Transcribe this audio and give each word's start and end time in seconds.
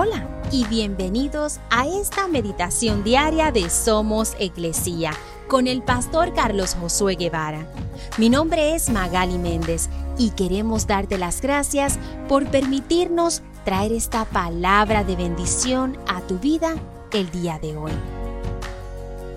Hola 0.00 0.28
y 0.52 0.64
bienvenidos 0.68 1.58
a 1.70 1.88
esta 1.88 2.28
meditación 2.28 3.02
diaria 3.02 3.50
de 3.50 3.68
Somos 3.68 4.36
Iglesia 4.38 5.10
con 5.48 5.66
el 5.66 5.82
pastor 5.82 6.32
Carlos 6.34 6.76
Josué 6.80 7.16
Guevara. 7.16 7.66
Mi 8.16 8.28
nombre 8.28 8.76
es 8.76 8.90
Magali 8.90 9.38
Méndez 9.38 9.88
y 10.16 10.30
queremos 10.30 10.86
darte 10.86 11.18
las 11.18 11.40
gracias 11.40 11.98
por 12.28 12.46
permitirnos 12.46 13.42
traer 13.64 13.90
esta 13.90 14.24
palabra 14.24 15.02
de 15.02 15.16
bendición 15.16 15.98
a 16.06 16.20
tu 16.20 16.38
vida 16.38 16.76
el 17.10 17.28
día 17.32 17.58
de 17.58 17.76
hoy. 17.76 17.92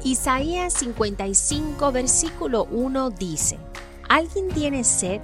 Isaías 0.04 0.74
55 0.74 1.92
versículo 1.92 2.68
1 2.70 3.10
dice, 3.10 3.58
¿Alguien 4.08 4.50
tiene 4.50 4.84
sed? 4.84 5.22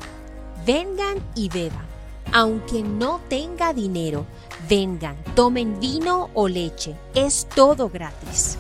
Vengan 0.66 1.20
y 1.36 1.50
beban. 1.50 1.87
Aunque 2.34 2.84
no 2.84 3.22
tenga 3.30 3.74
dinero, 3.74 4.26
vengan, 4.70 5.16
tomen 5.36 5.80
vino 5.80 6.30
o 6.34 6.48
leche, 6.48 6.96
es 7.16 7.48
todo 7.56 7.90
gratis. 7.90 8.58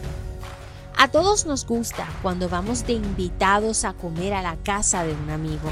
A 0.97 1.09
todos 1.09 1.45
nos 1.45 1.65
gusta 1.65 2.07
cuando 2.21 2.49
vamos 2.49 2.87
de 2.87 2.93
invitados 2.93 3.85
a 3.85 3.93
comer 3.93 4.33
a 4.33 4.41
la 4.41 4.55
casa 4.57 5.03
de 5.03 5.13
un 5.13 5.29
amigo. 5.29 5.69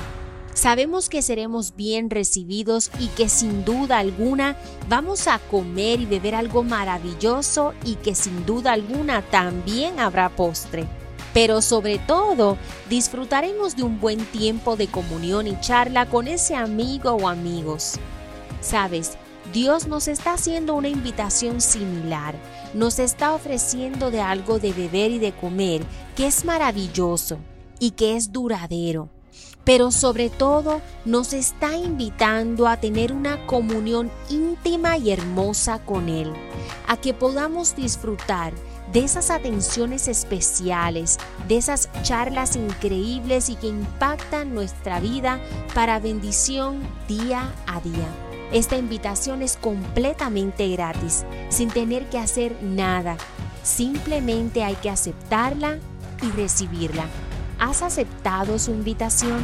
Sabemos 0.53 1.09
que 1.09 1.21
seremos 1.21 1.75
bien 1.75 2.09
recibidos 2.09 2.91
y 2.99 3.07
que 3.07 3.27
sin 3.27 3.65
duda 3.65 3.97
alguna 3.97 4.55
vamos 4.87 5.27
a 5.27 5.39
comer 5.39 5.99
y 5.99 6.05
beber 6.05 6.35
algo 6.35 6.63
maravilloso 6.63 7.73
y 7.83 7.95
que 7.95 8.13
sin 8.13 8.45
duda 8.45 8.73
alguna 8.73 9.21
también 9.23 9.99
habrá 9.99 10.29
postre. 10.29 10.87
Pero 11.35 11.61
sobre 11.61 11.99
todo 11.99 12.57
disfrutaremos 12.89 13.75
de 13.75 13.83
un 13.83 13.99
buen 13.99 14.25
tiempo 14.27 14.77
de 14.77 14.87
comunión 14.87 15.47
y 15.47 15.59
charla 15.59 16.05
con 16.05 16.29
ese 16.29 16.55
amigo 16.55 17.11
o 17.11 17.27
amigos. 17.27 17.95
Sabes, 18.61 19.17
Dios 19.51 19.85
nos 19.85 20.07
está 20.07 20.35
haciendo 20.35 20.75
una 20.75 20.87
invitación 20.87 21.59
similar, 21.59 22.35
nos 22.73 22.99
está 22.99 23.33
ofreciendo 23.33 24.11
de 24.11 24.21
algo 24.21 24.59
de 24.59 24.71
beber 24.71 25.11
y 25.11 25.19
de 25.19 25.33
comer 25.33 25.81
que 26.15 26.25
es 26.25 26.45
maravilloso 26.45 27.37
y 27.79 27.91
que 27.91 28.15
es 28.15 28.31
duradero. 28.31 29.09
Pero 29.63 29.91
sobre 29.91 30.29
todo 30.29 30.81
nos 31.05 31.33
está 31.33 31.75
invitando 31.75 32.67
a 32.67 32.77
tener 32.77 33.11
una 33.11 33.47
comunión 33.47 34.11
íntima 34.29 34.97
y 34.97 35.11
hermosa 35.11 35.79
con 35.79 36.07
Él, 36.07 36.31
a 36.87 36.97
que 36.97 37.13
podamos 37.13 37.75
disfrutar 37.75 38.53
de 38.93 39.03
esas 39.03 39.31
atenciones 39.31 40.07
especiales, 40.07 41.17
de 41.47 41.57
esas 41.57 41.89
charlas 42.03 42.55
increíbles 42.55 43.49
y 43.49 43.55
que 43.55 43.67
impactan 43.67 44.53
nuestra 44.53 44.99
vida 44.99 45.39
para 45.73 45.99
bendición 45.99 46.87
día 47.07 47.51
a 47.65 47.81
día. 47.81 48.07
Esta 48.51 48.77
invitación 48.77 49.41
es 49.41 49.57
completamente 49.57 50.69
gratis, 50.69 51.25
sin 51.49 51.69
tener 51.69 52.07
que 52.09 52.19
hacer 52.19 52.55
nada. 52.61 53.17
Simplemente 53.63 54.63
hay 54.63 54.75
que 54.75 54.89
aceptarla 54.89 55.79
y 56.21 56.29
recibirla. 56.31 57.05
¿Has 57.59 57.81
aceptado 57.81 58.59
su 58.59 58.71
invitación? 58.71 59.43